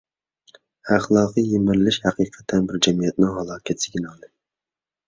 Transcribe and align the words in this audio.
ئەخلاقىي 0.95 1.45
يىمىرىلىش 1.57 2.01
ھەقىقەتەن 2.07 2.67
بىر 2.73 2.83
جەمئىيەتنىڭ 2.89 3.39
ھالاكەت 3.39 3.89
سىگنالى. 3.89 4.35